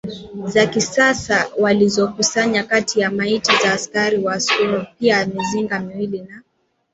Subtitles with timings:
[0.45, 6.41] za kisasa walizokusanya kati ya maiti za askari wa Schutztruppe pia mizinga miwili na